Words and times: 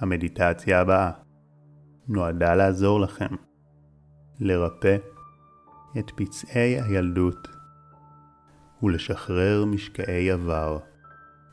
המדיטציה 0.00 0.80
הבאה. 0.80 1.10
נועדה 2.08 2.54
לעזור 2.54 3.00
לכם. 3.00 3.34
לרפא 4.40 4.96
את 5.98 6.10
פצעי 6.16 6.80
הילדות. 6.80 7.48
ולשחרר 8.82 9.64
משקעי 9.64 10.30
עבר 10.30 10.78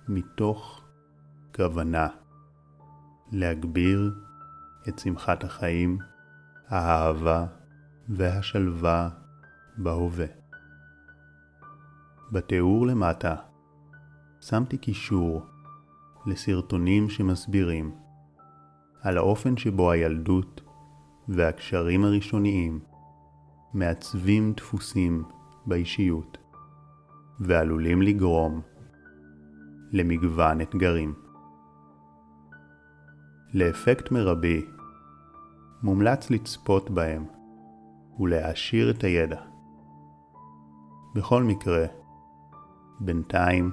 מתוך 0.07 0.81
כוונה 1.55 2.07
להגביר 3.31 4.15
את 4.87 4.99
שמחת 4.99 5.43
החיים, 5.43 5.97
האהבה 6.67 7.45
והשלווה 8.09 9.09
בהווה. 9.77 10.25
בתיאור 12.31 12.87
למטה 12.87 13.35
שמתי 14.41 14.77
קישור 14.77 15.45
לסרטונים 16.25 17.09
שמסבירים 17.09 18.06
על 19.01 19.17
האופן 19.17 19.57
שבו 19.57 19.91
הילדות 19.91 20.61
והקשרים 21.27 22.05
הראשוניים 22.05 22.79
מעצבים 23.73 24.53
דפוסים 24.53 25.23
באישיות 25.65 26.37
ועלולים 27.39 28.01
לגרום 28.01 28.61
למגוון 29.91 30.61
אתגרים. 30.61 31.13
לאפקט 33.53 34.11
מרבי 34.11 34.65
מומלץ 35.83 36.29
לצפות 36.29 36.89
בהם 36.89 37.25
ולהעשיר 38.19 38.91
את 38.91 39.03
הידע. 39.03 39.41
בכל 41.15 41.43
מקרה, 41.43 41.85
בינתיים 42.99 43.71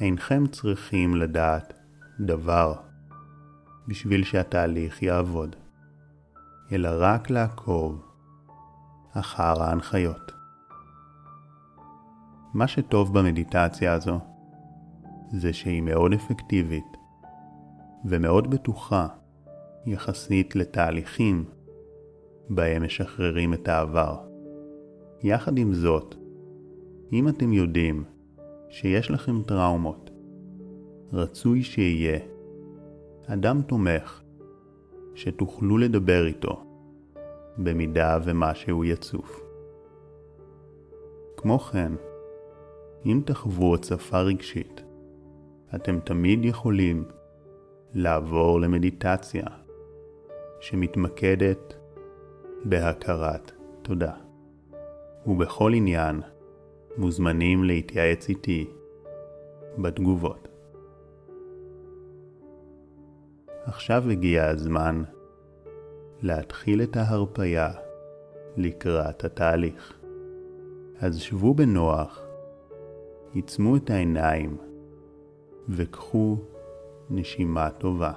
אינכם 0.00 0.46
צריכים 0.46 1.16
לדעת 1.16 1.72
דבר 2.20 2.74
בשביל 3.88 4.24
שהתהליך 4.24 5.02
יעבוד, 5.02 5.56
אלא 6.72 6.88
רק 6.92 7.30
לעקוב 7.30 8.02
אחר 9.12 9.62
ההנחיות. 9.62 10.32
מה 12.54 12.68
שטוב 12.68 13.18
במדיטציה 13.18 13.92
הזו 13.92 14.20
זה 15.32 15.52
שהיא 15.52 15.82
מאוד 15.82 16.12
אפקטיבית 16.12 16.96
ומאוד 18.04 18.50
בטוחה 18.50 19.06
יחסית 19.86 20.56
לתהליכים 20.56 21.44
בהם 22.50 22.84
משחררים 22.84 23.54
את 23.54 23.68
העבר. 23.68 24.18
יחד 25.22 25.58
עם 25.58 25.74
זאת, 25.74 26.14
אם 27.12 27.28
אתם 27.28 27.52
יודעים 27.52 28.04
שיש 28.70 29.10
לכם 29.10 29.42
טראומות, 29.42 30.10
רצוי 31.12 31.62
שיהיה 31.62 32.18
אדם 33.26 33.62
תומך 33.62 34.22
שתוכלו 35.14 35.78
לדבר 35.78 36.26
איתו 36.26 36.64
במידה 37.58 38.18
ומשהו 38.24 38.84
יצוף. 38.84 39.40
כמו 41.36 41.58
כן, 41.58 41.92
אם 43.06 43.20
תחוו 43.26 43.74
הצפה 43.74 44.20
רגשית, 44.20 44.82
אתם 45.74 46.00
תמיד 46.00 46.44
יכולים 46.44 47.04
לעבור 47.94 48.60
למדיטציה 48.60 49.44
שמתמקדת 50.60 51.74
בהכרת 52.64 53.52
תודה. 53.82 54.12
ובכל 55.26 55.72
עניין 55.74 56.20
מוזמנים 56.96 57.64
להתייעץ 57.64 58.28
איתי 58.28 58.70
בתגובות. 59.78 60.53
עכשיו 63.66 64.10
הגיע 64.10 64.46
הזמן 64.46 65.02
להתחיל 66.22 66.82
את 66.82 66.96
ההרפייה 66.96 67.70
לקראת 68.56 69.24
התהליך. 69.24 69.98
אז 71.00 71.18
שבו 71.18 71.54
בנוח, 71.54 72.20
עיצמו 73.32 73.76
את 73.76 73.90
העיניים 73.90 74.56
וקחו 75.68 76.36
נשימה 77.10 77.70
טובה. 77.70 78.12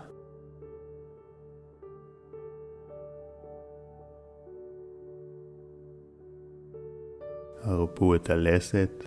הרפו 7.61 8.15
את 8.15 8.29
הלסת 8.29 9.03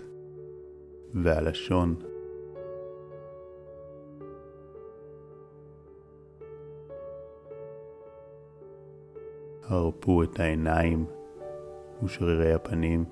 והלשון. 1.13 1.95
הרפו 9.71 10.23
את 10.23 10.39
העיניים 10.39 11.05
ושרירי 12.03 12.53
הפנים. 12.53 13.05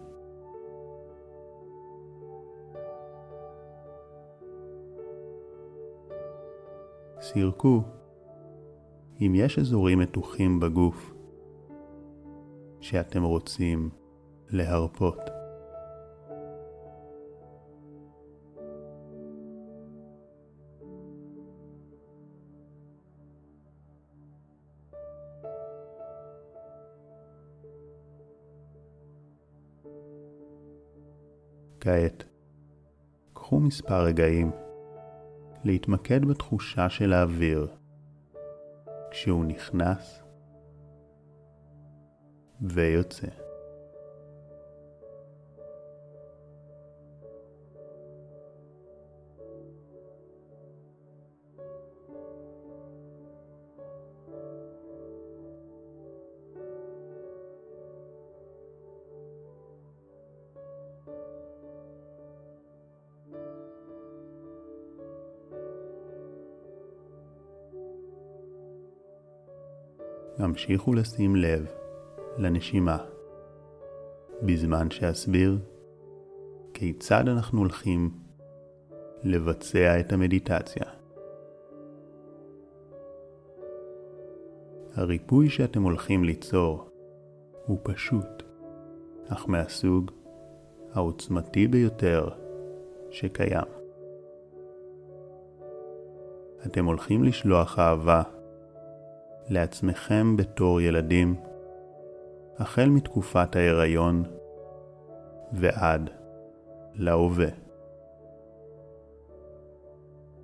סירקו 7.22 7.82
אם 9.22 9.34
יש 9.36 9.60
אזורים 9.60 10.00
מתוחים 10.00 10.60
בגוף 10.60 11.14
שאתם 12.82 13.24
רוצים 13.24 13.90
להרפות. 14.50 15.39
מספר 33.70 34.04
רגעים 34.04 34.52
להתמקד 35.64 36.26
בתחושה 36.26 36.90
של 36.90 37.14
האוויר 37.14 37.68
כשהוא 39.12 39.46
נכנס 39.46 40.24
ויוצא. 42.62 43.28
המשיכו 70.50 70.94
לשים 70.94 71.36
לב 71.36 71.66
לנשימה, 72.38 72.98
בזמן 74.42 74.92
שאסביר 74.92 75.60
כיצד 76.74 77.28
אנחנו 77.28 77.60
הולכים 77.60 78.10
לבצע 79.24 80.00
את 80.00 80.14
המדיטציה. 80.14 80.84
הריפוי 84.94 85.50
שאתם 85.50 85.84
הולכים 85.84 86.24
ליצור 86.24 86.90
הוא 87.66 87.80
פשוט, 87.84 88.44
אך 89.28 89.50
מהסוג 89.50 90.12
העוצמתי 90.94 91.68
ביותר 91.68 92.30
שקיים. 93.12 93.68
אתם 96.66 96.86
הולכים 96.86 97.24
לשלוח 97.24 97.80
אהבה 97.80 98.22
לעצמכם 99.50 100.38
בתור 100.38 100.82
ילדים, 100.82 101.36
החל 102.58 102.86
מתקופת 102.86 103.56
ההיריון 103.56 104.24
ועד 105.54 106.10
להווה. 106.94 107.48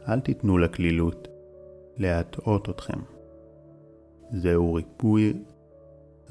אל 0.08 0.20
תיתנו 0.20 0.58
לקלילות 0.58 1.28
להטעות 1.98 2.70
אתכם. 2.70 3.00
זהו 4.32 4.74
ריפוי 4.74 5.34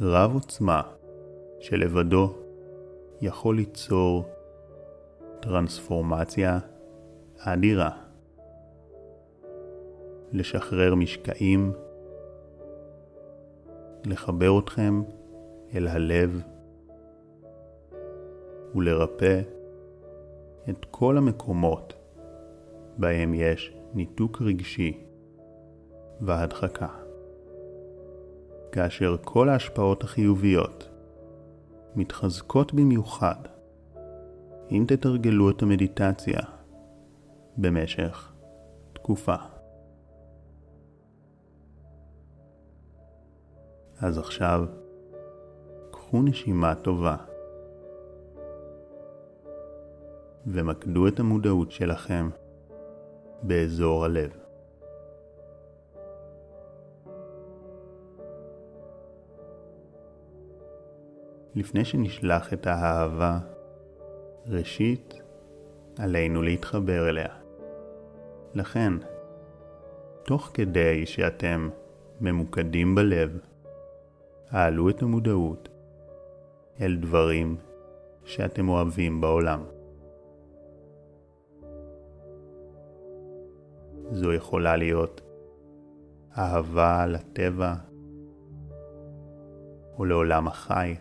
רב 0.00 0.34
עוצמה 0.34 0.82
שלבדו 1.60 2.34
יכול 3.20 3.56
ליצור 3.56 4.24
טרנספורמציה 5.40 6.58
אדירה. 7.38 7.90
לשחרר 10.32 10.94
משקעים 10.94 11.72
לחבר 14.06 14.58
אתכם 14.58 15.02
אל 15.74 15.88
הלב 15.88 16.42
ולרפא 18.74 19.40
את 20.68 20.86
כל 20.90 21.18
המקומות 21.18 21.94
בהם 22.98 23.34
יש 23.34 23.76
ניתוק 23.94 24.42
רגשי 24.42 25.04
והדחקה. 26.20 26.88
כאשר 28.72 29.16
כל 29.24 29.48
ההשפעות 29.48 30.04
החיוביות 30.04 30.88
מתחזקות 31.96 32.74
במיוחד 32.74 33.36
אם 34.70 34.84
תתרגלו 34.88 35.50
את 35.50 35.62
המדיטציה 35.62 36.40
במשך 37.56 38.32
תקופה. 38.92 39.53
אז 44.00 44.18
עכשיו 44.18 44.64
קחו 45.90 46.22
נשימה 46.22 46.74
טובה 46.74 47.16
ומקדו 50.46 51.08
את 51.08 51.20
המודעות 51.20 51.70
שלכם 51.70 52.28
באזור 53.42 54.04
הלב. 54.04 54.30
לפני 61.54 61.84
שנשלח 61.84 62.52
את 62.52 62.66
האהבה, 62.66 63.38
ראשית, 64.46 65.22
עלינו 65.98 66.42
להתחבר 66.42 67.08
אליה. 67.08 67.28
לכן, 68.54 68.92
תוך 70.22 70.50
כדי 70.54 71.06
שאתם 71.06 71.68
ממוקדים 72.20 72.94
בלב, 72.94 73.38
העלו 74.50 74.90
את 74.90 75.02
המודעות 75.02 75.68
אל 76.80 76.96
דברים 76.96 77.56
שאתם 78.24 78.68
אוהבים 78.68 79.20
בעולם. 79.20 79.64
זו 84.10 84.32
יכולה 84.32 84.76
להיות 84.76 85.20
אהבה 86.38 87.06
לטבע 87.06 87.74
או 89.98 90.04
לעולם 90.04 90.48
החי. 90.48 90.94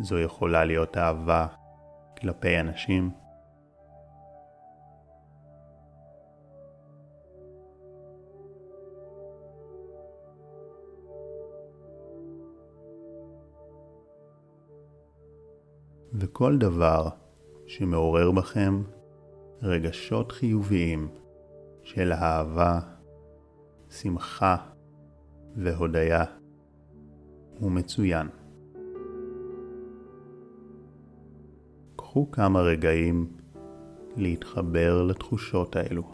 זו 0.00 0.18
יכולה 0.18 0.64
להיות 0.64 0.96
אהבה 0.96 1.46
כלפי 2.24 2.60
אנשים. 2.60 3.10
וכל 16.12 16.58
דבר 16.58 17.08
שמעורר 17.66 18.30
בכם 18.30 18.82
רגשות 19.62 20.32
חיוביים 20.32 21.08
של 21.82 22.12
אהבה, 22.12 22.80
שמחה 23.90 24.56
והודיה 25.56 26.24
הוא 27.58 27.70
מצוין. 27.70 28.43
קחו 32.14 32.30
כמה 32.30 32.60
רגעים 32.60 33.26
להתחבר 34.16 35.02
לתחושות 35.02 35.76
האלו. 35.76 36.13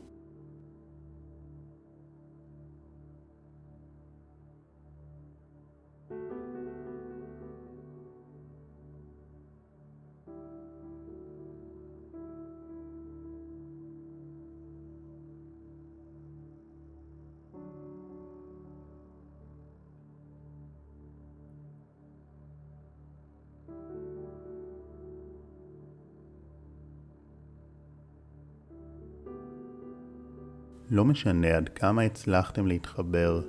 לא 30.91 31.05
משנה 31.05 31.57
עד 31.57 31.69
כמה 31.69 32.03
הצלחתם 32.03 32.67
להתחבר 32.67 33.43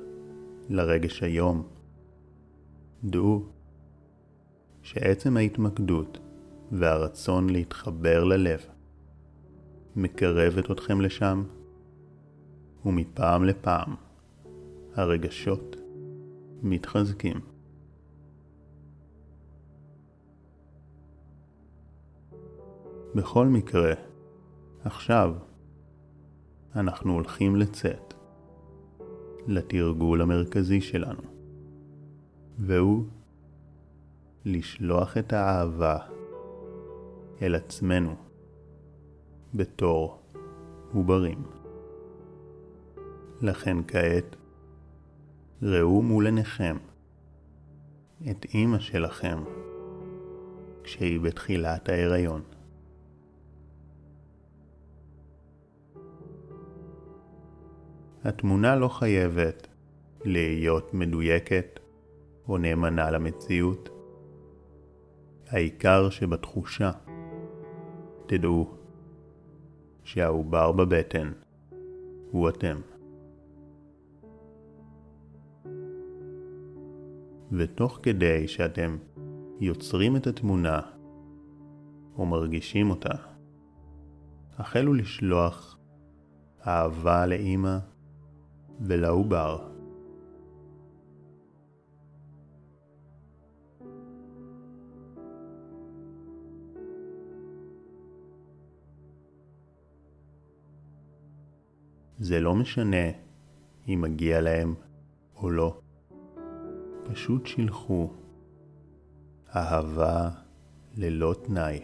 לרגש 0.69 1.23
היום. 1.23 1.67
דעו 3.03 3.45
שעצם 4.81 5.37
ההתמקדות 5.37 6.17
והרצון 6.71 7.49
להתחבר 7.49 8.23
ללב 8.23 8.59
מקרבת 9.95 10.71
אתכם 10.71 11.01
לשם, 11.01 11.43
ומפעם 12.85 13.43
לפעם 13.43 13.95
הרגשות 14.95 15.75
מתחזקים. 16.61 17.39
בכל 23.15 23.47
מקרה, 23.47 23.93
עכשיו 24.83 25.35
אנחנו 26.75 27.13
הולכים 27.13 27.55
לצאת 27.55 28.13
לתרגול 29.47 30.21
המרכזי 30.21 30.81
שלנו, 30.81 31.21
והוא 32.59 33.05
לשלוח 34.45 35.17
את 35.17 35.33
האהבה 35.33 35.97
אל 37.41 37.55
עצמנו 37.55 38.15
בתור 39.53 40.21
עוברים. 40.93 41.43
לכן 43.41 43.77
כעת 43.87 44.35
ראו 45.61 46.01
מול 46.01 46.25
עיניכם 46.25 46.77
את 48.31 48.45
אימא 48.53 48.79
שלכם 48.79 49.43
כשהיא 50.83 51.19
בתחילת 51.19 51.89
ההיריון. 51.89 52.41
התמונה 58.23 58.75
לא 58.75 58.87
חייבת 58.87 59.67
להיות 60.25 60.93
מדויקת 60.93 61.79
או 62.47 62.57
נאמנה 62.57 63.11
למציאות. 63.11 63.89
העיקר 65.47 66.09
שבתחושה 66.09 66.91
תדעו 68.25 68.69
שהעובר 70.03 70.71
בבטן 70.71 71.31
הוא 72.31 72.49
אתם. 72.49 72.81
ותוך 77.51 77.99
כדי 78.03 78.47
שאתם 78.47 78.97
יוצרים 79.59 80.15
את 80.15 80.27
התמונה 80.27 80.81
או 82.17 82.25
מרגישים 82.25 82.89
אותה, 82.89 83.15
החלו 84.57 84.93
לשלוח 84.93 85.77
אהבה 86.67 87.25
לאמא 87.25 87.77
ולעובר. 88.81 89.71
זה 102.19 102.39
לא 102.39 102.55
משנה 102.55 103.11
אם 103.87 104.01
מגיע 104.01 104.41
להם 104.41 104.75
או 105.35 105.49
לא. 105.49 105.81
פשוט 107.03 107.45
שילחו 107.45 108.09
אהבה 109.55 110.29
ללא 110.97 111.35
תנאי. 111.43 111.79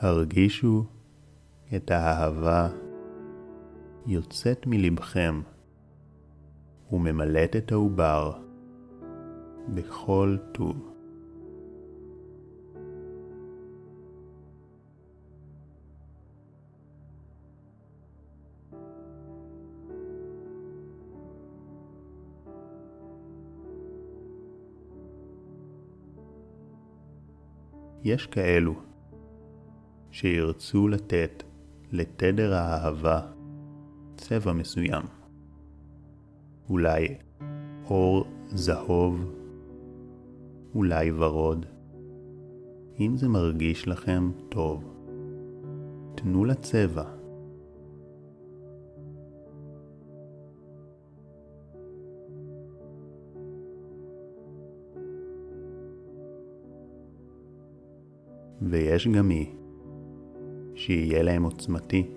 הרגישו 0.00 0.84
את 1.76 1.90
האהבה 1.90 2.68
יוצאת 4.06 4.66
מלבכם 4.66 5.40
וממלאת 6.92 7.56
את 7.56 7.72
העובר 7.72 8.32
בכל 9.74 10.36
טוב. 10.52 10.76
יש 28.04 28.26
כאלו 28.26 28.87
שירצו 30.18 30.88
לתת 30.88 31.42
לתדר 31.92 32.54
האהבה 32.54 33.20
צבע 34.16 34.52
מסוים. 34.52 35.02
אולי 36.70 37.08
אור 37.84 38.24
זהוב, 38.48 39.32
אולי 40.74 41.10
ורוד. 41.12 41.66
אם 43.00 43.16
זה 43.16 43.28
מרגיש 43.28 43.88
לכם 43.88 44.30
טוב, 44.48 44.84
תנו 46.14 46.44
לצבע. 46.44 47.04
ויש 58.62 59.08
גם 59.08 59.28
מי 59.28 59.57
שיהיה 60.78 61.22
להם 61.22 61.42
עוצמתי 61.42 62.10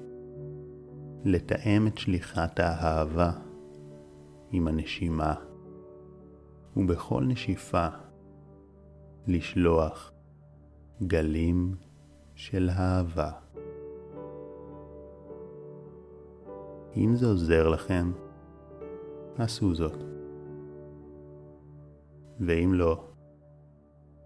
לתאם 1.25 1.87
את 1.87 1.97
שליחת 1.97 2.59
האהבה 2.59 3.31
עם 4.51 4.67
הנשימה, 4.67 5.33
ובכל 6.77 7.23
נשיפה 7.23 7.87
לשלוח 9.27 10.11
גלים 11.03 11.75
של 12.35 12.69
אהבה. 12.69 13.31
אם 16.97 17.15
זה 17.15 17.27
עוזר 17.27 17.69
לכם, 17.69 18.11
עשו 19.37 19.75
זאת. 19.75 20.03
ואם 22.39 22.73
לא, 22.73 23.03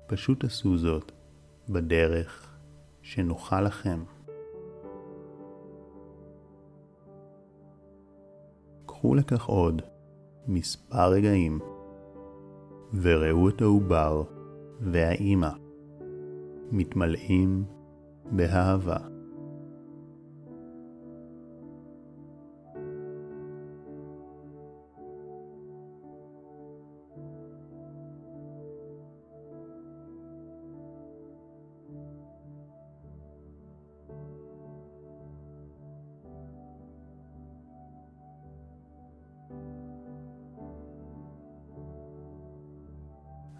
פשוט 0.08 0.44
עשו 0.44 0.78
זאת 0.78 1.12
בדרך 1.70 2.58
שנוחה 3.02 3.62
לכם. 3.62 4.04
קחו 9.06 9.16
לכך 9.16 9.46
עוד 9.46 9.82
מספר 10.48 11.10
רגעים 11.10 11.60
וראו 13.02 13.50
את 13.50 13.62
העובר 13.62 14.24
והאימא 14.82 15.50
מתמלאים 16.72 17.64
באהבה. 18.32 18.98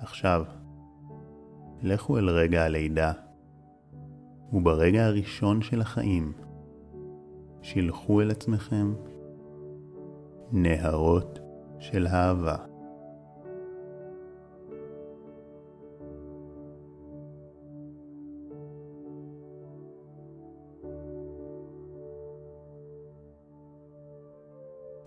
עכשיו, 0.06 0.44
לכו 1.82 2.18
אל 2.18 2.30
רגע 2.30 2.64
הלידה, 2.64 3.12
וברגע 4.54 5.06
הראשון 5.06 5.62
של 5.62 5.82
החיים, 5.82 6.34
שילחו 7.62 8.22
אל 8.22 8.32
עצמכם 8.32 8.94
נהרות 10.52 11.40
של 11.80 12.08
אהבה. 12.08 12.56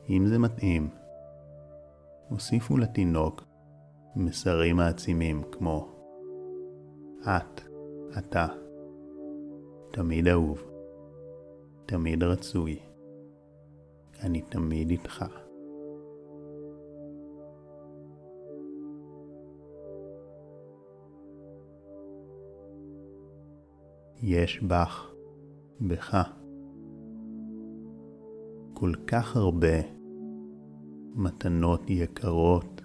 אם 0.08 0.26
זה 0.26 0.38
מתאים, 0.38 0.90
הוסיפו 2.28 2.76
לתינוק 2.76 3.47
מסרים 4.16 4.76
מעצימים 4.76 5.42
כמו 5.52 5.88
את, 7.20 7.60
אתה, 8.18 8.46
תמיד 9.90 10.28
אהוב, 10.28 10.62
תמיד 11.86 12.22
רצוי, 12.22 12.78
אני 14.22 14.40
תמיד 14.40 14.90
איתך. 14.90 15.24
יש 24.22 24.62
בך, 24.62 25.10
בך, 25.80 26.30
כל 28.74 28.92
כך 29.06 29.36
הרבה 29.36 29.78
מתנות 31.14 31.90
יקרות 31.90 32.82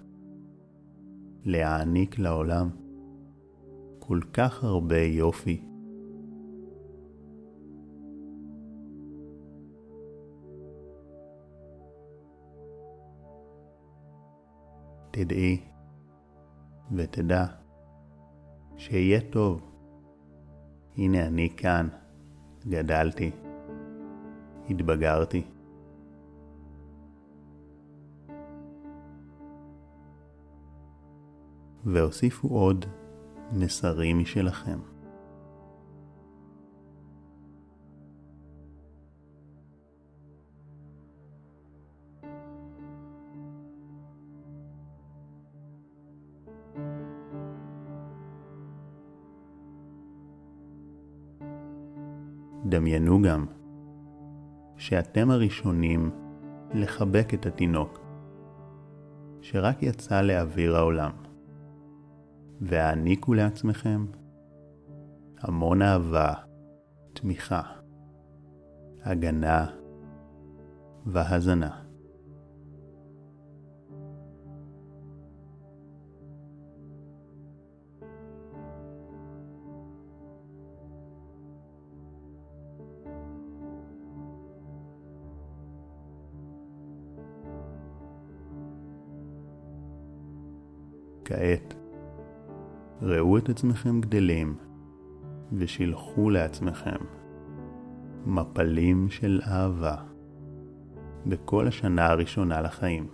להעניק 1.44 2.18
לעולם 2.18 2.70
כל 3.98 4.20
כך 4.32 4.64
הרבה 4.64 5.00
יופי. 5.00 5.64
תדעי 15.10 15.60
ותדע 16.92 17.44
שיהיה 18.76 19.20
טוב. 19.30 19.70
הנה 20.96 21.26
אני 21.26 21.48
כאן, 21.56 21.88
גדלתי, 22.68 23.30
התבגרתי. 24.70 25.53
והוסיפו 31.86 32.48
עוד 32.48 32.84
מסרים 33.52 34.18
משלכם. 34.18 34.78
דמיינו 52.68 53.22
גם 53.22 53.46
שאתם 54.76 55.30
הראשונים 55.30 56.10
לחבק 56.74 57.34
את 57.34 57.46
התינוק 57.46 58.00
שרק 59.40 59.82
יצא 59.82 60.20
לאוויר 60.20 60.76
העולם. 60.76 61.23
והעניקו 62.60 63.34
לעצמכם 63.34 64.06
המון 65.40 65.82
אהבה, 65.82 66.32
תמיכה, 67.12 67.62
הגנה 69.02 69.66
והזנה. 71.06 71.80
כעת 91.24 91.73
ראו 93.06 93.38
את 93.38 93.48
עצמכם 93.48 94.00
גדלים 94.00 94.56
ושילחו 95.52 96.30
לעצמכם 96.30 96.96
מפלים 98.26 99.10
של 99.10 99.40
אהבה 99.46 99.96
בכל 101.26 101.66
השנה 101.66 102.06
הראשונה 102.06 102.60
לחיים. 102.60 103.08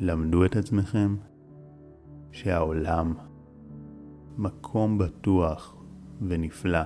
למדו 0.00 0.44
את 0.44 0.56
עצמכם 0.56 1.16
שהעולם 2.32 3.14
מקום 4.38 4.98
בטוח 4.98 5.76
ונפלא, 6.28 6.84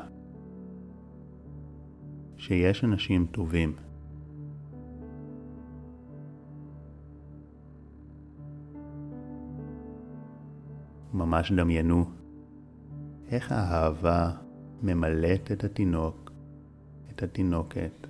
שיש 2.36 2.84
אנשים 2.84 3.26
טובים. 3.26 3.91
ממש 11.14 11.52
דמיינו 11.52 12.04
איך 13.30 13.52
האהבה 13.52 14.30
ממלאת 14.82 15.52
את 15.52 15.64
התינוק, 15.64 16.30
את 17.10 17.22
התינוקת. 17.22 18.06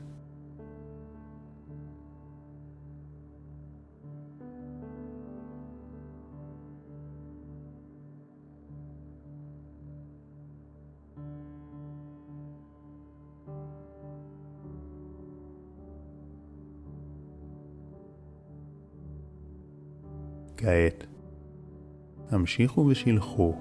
המשיכו 22.52 22.80
ושילחו 22.80 23.54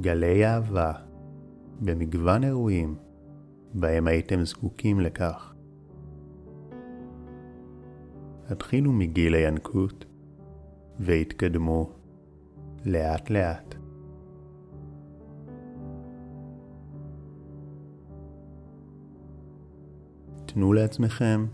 גלי 0.00 0.46
אהבה 0.46 0.92
במגוון 1.80 2.44
אירועים 2.44 2.96
בהם 3.74 4.06
הייתם 4.06 4.44
זקוקים 4.44 5.00
לכך. 5.00 5.54
התחילו 8.48 8.92
מגיל 8.92 9.34
הינקות 9.34 10.04
והתקדמו 11.00 11.90
לאט 12.84 13.30
לאט. 13.30 13.74
תנו 20.46 20.72
לעצמכם 20.72 21.46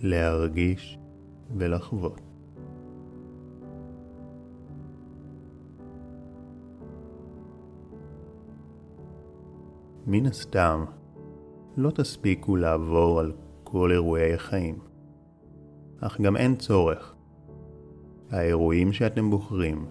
להרגיש 0.00 0.98
ולחוות. 1.56 2.25
מן 10.08 10.26
הסתם, 10.26 10.84
לא 11.76 11.90
תספיקו 11.90 12.56
לעבור 12.56 13.20
על 13.20 13.32
כל 13.64 13.92
אירועי 13.92 14.34
החיים. 14.34 14.78
אך 16.00 16.20
גם 16.20 16.36
אין 16.36 16.56
צורך. 16.56 17.14
האירועים 18.30 18.92
שאתם 18.92 19.30
בוחרים 19.30 19.86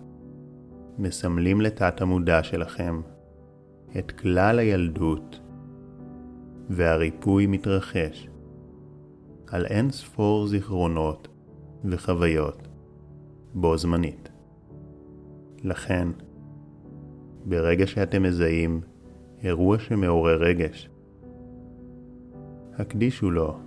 מסמלים 0.98 1.62
לתת 1.62 2.02
המודע 2.02 2.44
שלכם 2.44 3.02
את 4.00 4.12
כלל 4.12 4.60
הילדות, 4.60 5.40
והריפוי 6.70 7.48
מתרחש 7.48 8.30
על 9.48 9.66
אין 9.66 9.92
ספור 9.92 10.48
זיכרונות 10.48 11.28
וחוויות 11.86 12.68
בו 13.54 13.78
זמנית. 13.78 14.30
לכן, 15.64 16.08
ברגע 17.46 17.88
שאתם 17.88 18.24
מזהים 18.24 18.82
אירוע 19.46 19.80
שמעורר 19.80 20.38
רגש, 20.44 20.90
הקדישו 22.74 23.32
לו 23.32 23.58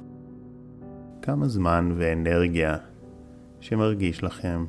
כמה 1.23 1.49
זמן 1.49 1.93
ואנרגיה 1.97 2.79
שמרגיש 3.61 4.25
לכם 4.25 4.65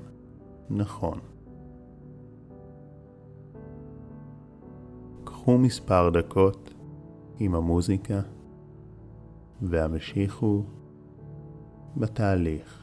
נכון. 0.69 1.19
קחו 5.23 5.57
מספר 5.57 6.09
דקות 6.09 6.73
עם 7.39 7.55
המוזיקה 7.55 8.21
והמשיכו 9.61 10.63
בתהליך. 11.97 12.78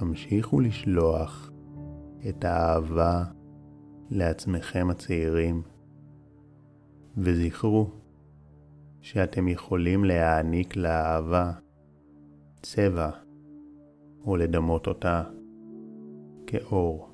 המשיכו 0.00 0.60
לשלוח 0.60 1.50
את 2.28 2.44
האהבה 2.44 3.24
לעצמכם 4.10 4.90
הצעירים, 4.90 5.62
וזכרו 7.16 7.90
שאתם 9.00 9.48
יכולים 9.48 10.04
להעניק 10.04 10.76
לאהבה 10.76 11.52
צבע 12.62 13.10
או 14.24 14.36
לדמות 14.36 14.86
אותה 14.86 15.22
כאור. 16.46 17.10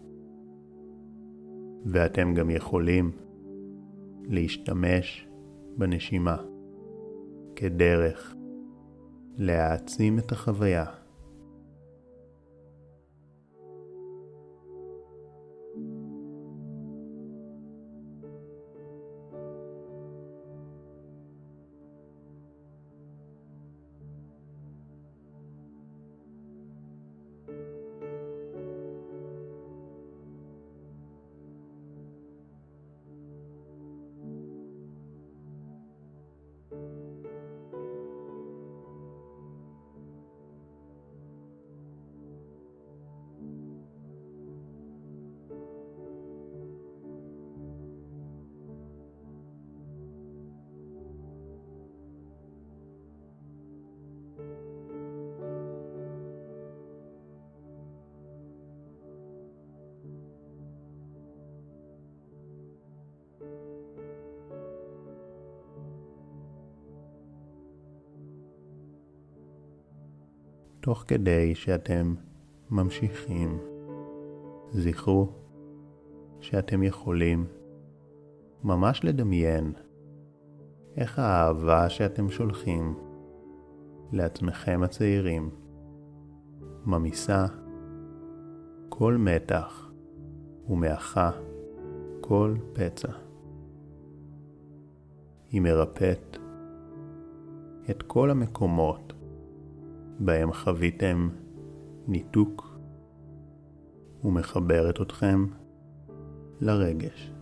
ואתם 1.87 2.35
גם 2.35 2.51
יכולים 2.51 3.11
להשתמש 4.23 5.29
בנשימה 5.77 6.37
כדרך 7.57 8.35
להעצים 9.37 10.19
את 10.19 10.33
החוויה. 10.33 11.06
תוך 70.87 71.05
כדי 71.07 71.55
שאתם 71.55 72.15
ממשיכים. 72.71 73.59
זכרו 74.71 75.29
שאתם 76.41 76.83
יכולים 76.83 77.47
ממש 78.65 79.05
לדמיין 79.05 79.73
איך 80.97 81.19
האהבה 81.19 81.89
שאתם 81.89 82.31
שולחים 82.31 82.95
לעצמכם 84.13 84.81
הצעירים 84.83 85.51
ממיסה 86.85 87.47
כל 88.89 89.17
מתח 89.17 89.91
ומאחה 90.69 91.31
כל 92.21 92.55
פצע. 92.73 93.13
היא 95.51 95.61
מרפאת 95.61 96.37
את 97.91 98.03
כל 98.03 98.31
המקומות 98.31 99.06
בהם 100.19 100.53
חוויתם 100.53 101.29
ניתוק 102.09 102.79
ומחברת 104.25 105.01
אתכם 105.01 105.47
לרגש. 106.61 107.36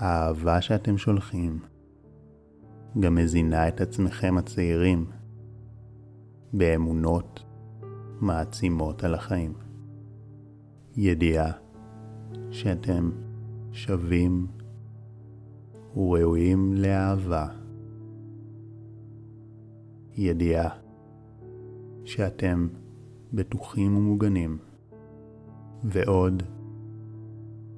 האהבה 0.00 0.60
שאתם 0.60 0.98
שולחים 0.98 1.58
גם 3.00 3.14
מזינה 3.14 3.68
את 3.68 3.80
עצמכם 3.80 4.38
הצעירים 4.38 5.04
באמונות 6.52 7.44
מעצימות 8.20 9.04
על 9.04 9.14
החיים. 9.14 9.52
ידיעה 10.96 11.52
שאתם 12.50 13.10
שווים 13.72 14.46
וראויים 15.96 16.72
לאהבה. 16.74 17.46
ידיעה 20.16 20.68
שאתם 22.04 22.68
בטוחים 23.32 23.96
ומוגנים, 23.96 24.58
ועוד 25.84 26.42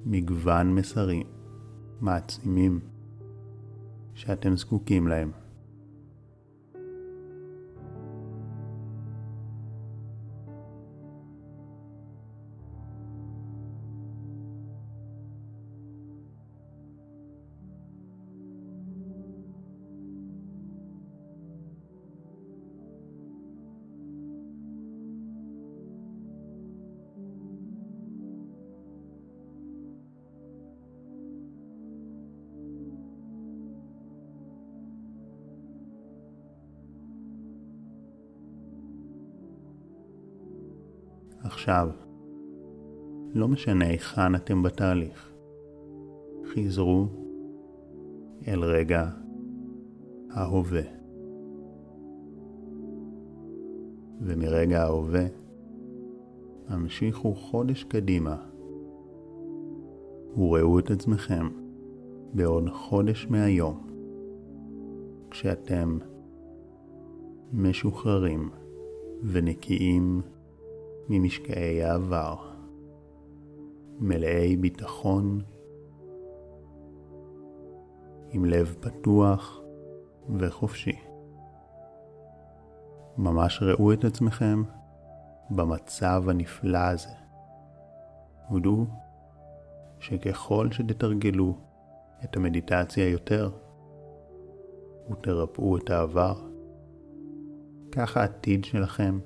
מגוון 0.05 0.75
מסרים 0.75 1.32
מעצימים 2.03 2.79
שאתם 4.13 4.57
זקוקים 4.57 5.07
להם. 5.07 5.31
עכשיו. 41.63 41.89
לא 43.33 43.47
משנה 43.47 43.85
היכן 43.85 44.35
אתם 44.35 44.63
בתהליך. 44.63 45.33
חזרו 46.45 47.07
אל 48.47 48.63
רגע 48.63 49.09
ההווה. 50.29 50.81
ומרגע 54.21 54.83
ההווה, 54.83 55.25
המשיכו 56.67 57.35
חודש 57.35 57.83
קדימה 57.83 58.37
וראו 60.37 60.79
את 60.79 60.91
עצמכם 60.91 61.49
בעוד 62.33 62.69
חודש 62.69 63.27
מהיום, 63.29 63.87
כשאתם 65.31 65.97
משוחררים 67.53 68.49
ונקיים 69.23 70.21
ממשקעי 71.09 71.83
העבר, 71.83 72.35
מלאי 73.99 74.57
ביטחון, 74.57 75.41
עם 78.29 78.45
לב 78.45 78.75
פתוח 78.79 79.61
וחופשי. 80.37 80.99
ממש 83.17 83.63
ראו 83.63 83.93
את 83.93 84.03
עצמכם 84.03 84.63
במצב 85.49 86.23
הנפלא 86.27 86.77
הזה. 86.77 87.09
ודעו 88.55 88.85
שככל 89.99 90.71
שתתרגלו 90.71 91.57
את 92.23 92.35
המדיטציה 92.35 93.09
יותר 93.09 93.51
ותרפאו 95.11 95.77
את 95.77 95.89
העבר, 95.89 96.35
כך 97.91 98.17
העתיד 98.17 98.65
שלכם 98.65 99.19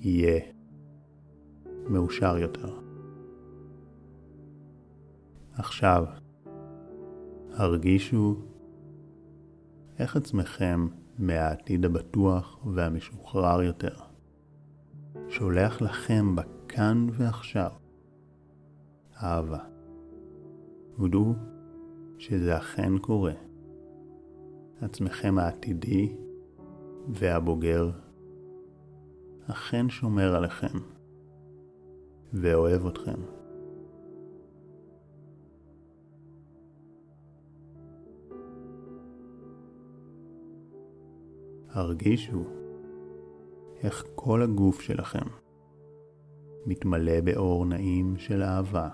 יהיה 0.00 0.40
מאושר 1.88 2.38
יותר. 2.38 2.78
עכשיו, 5.52 6.04
הרגישו 7.52 8.36
איך 9.98 10.16
עצמכם 10.16 10.86
מהעתיד 11.18 11.84
הבטוח 11.84 12.66
והמשוחרר 12.74 13.62
יותר, 13.62 13.94
שולח 15.28 15.82
לכם 15.82 16.36
בכאן 16.36 17.06
ועכשיו 17.12 17.70
אהבה. 19.22 19.64
ודעו 20.98 21.34
שזה 22.18 22.56
אכן 22.56 22.98
קורה. 22.98 23.32
עצמכם 24.80 25.38
העתידי 25.38 26.16
והבוגר 27.08 27.90
אכן 29.50 29.88
שומר 29.88 30.36
עליכם 30.36 30.78
ואוהב 32.32 32.86
אתכם. 32.86 33.20
הרגישו 41.68 42.44
איך 43.82 44.04
כל 44.14 44.42
הגוף 44.42 44.80
שלכם 44.80 45.26
מתמלא 46.66 47.20
באור 47.20 47.66
נעים 47.66 48.16
של 48.16 48.42
אהבה 48.42 48.88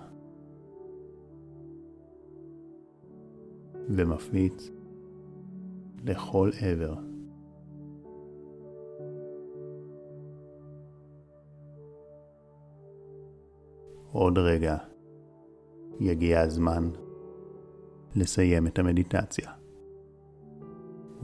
ומפיץ 3.88 4.70
לכל 6.04 6.50
עבר. 6.60 7.13
עוד 14.14 14.38
רגע 14.38 14.76
יגיע 16.00 16.40
הזמן 16.40 16.90
לסיים 18.16 18.66
את 18.66 18.78
המדיטציה. 18.78 19.52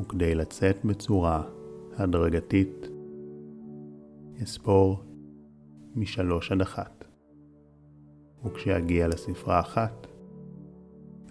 וכדי 0.00 0.34
לצאת 0.34 0.84
בצורה 0.84 1.42
הדרגתית, 1.96 2.86
אספור 4.42 5.02
משלוש 5.94 6.52
עד 6.52 6.60
אחת. 6.60 7.04
וכשאגיע 8.44 9.08
לספרה 9.08 9.60
אחת, 9.60 10.06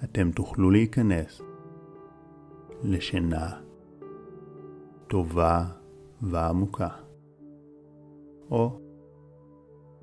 אתם 0.04 0.32
תוכלו 0.32 0.72
להיכנס 0.72 1.42
לשינה 2.84 3.62
טובה 5.08 5.66
ועמוקה, 6.22 6.90
או 8.52 8.80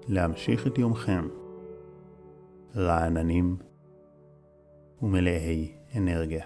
להמשיך 0.08 0.66
את 0.66 0.78
יומכם 0.78 1.28
רעננים 2.76 3.56
ומלאי 5.02 5.72
אנרגיה. 5.96 6.44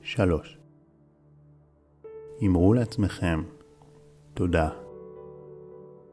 3. 0.00 0.58
אמרו 2.46 2.74
לעצמכם 2.74 3.42
תודה 4.34 4.70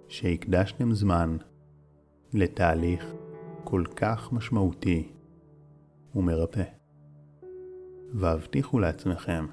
שהקדשתם 0.08 0.94
זמן 0.94 1.38
לתהליך 2.34 3.14
כל 3.64 3.84
כך 3.96 4.34
משמעותי 4.34 5.12
ומרפא. 6.16 6.64
והבטיחו 8.14 8.80
לעצמכם 8.80 9.46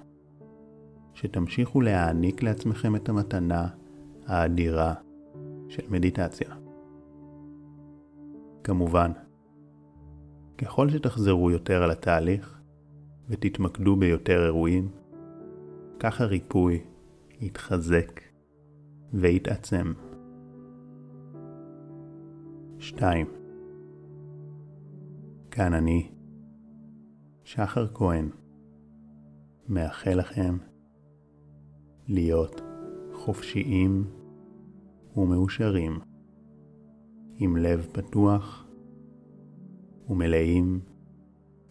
שתמשיכו 1.14 1.80
להעניק 1.80 2.42
לעצמכם 2.42 2.96
את 2.96 3.08
המתנה 3.08 3.68
האדירה 4.26 4.94
של 5.68 5.82
מדיטציה. 5.88 6.61
כמובן, 8.64 9.12
ככל 10.58 10.88
שתחזרו 10.90 11.50
יותר 11.50 11.82
על 11.82 11.90
התהליך 11.90 12.60
ותתמקדו 13.28 13.96
ביותר 13.96 14.44
אירועים, 14.44 14.88
כך 15.98 16.20
הריפוי 16.20 16.84
יתחזק 17.40 18.20
ויתעצם. 19.14 19.92
2. 22.78 23.26
כאן 25.50 25.74
אני, 25.74 26.10
שחר 27.44 27.86
כהן, 27.94 28.30
מאחל 29.68 30.14
לכם 30.14 30.56
להיות 32.08 32.60
חופשיים 33.12 34.04
ומאושרים. 35.16 36.11
עם 37.38 37.56
לב 37.56 37.86
פתוח 37.92 38.66
ומלאים 40.08 40.80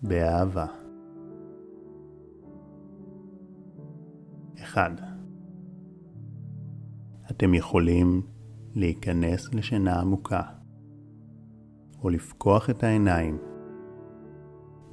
באהבה. 0.02 0.66
אחד. 4.64 4.92
אתם 7.32 7.54
יכולים 7.54 8.22
להיכנס 8.76 9.54
לשינה 9.54 10.02
עמוקה 10.02 10.42
או 12.04 12.10
לפקוח 12.10 12.70
את 12.70 12.84
העיניים 12.84 13.38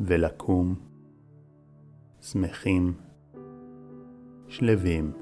ולקום 0.01 0.75
שמחים, 2.21 2.93
שלווים 4.49 5.13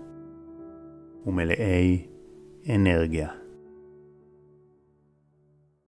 ומלאי 1.26 2.06
אנרגיה. 2.74 3.45